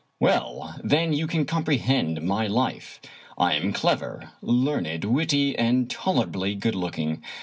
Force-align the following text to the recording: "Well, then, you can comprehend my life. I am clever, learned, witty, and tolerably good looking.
"Well, 0.19 0.75
then, 0.83 1.13
you 1.13 1.27
can 1.27 1.45
comprehend 1.45 2.23
my 2.23 2.47
life. 2.47 2.99
I 3.37 3.53
am 3.53 3.71
clever, 3.71 4.31
learned, 4.41 5.05
witty, 5.05 5.55
and 5.55 5.91
tolerably 5.91 6.55
good 6.55 6.73
looking. 6.73 7.21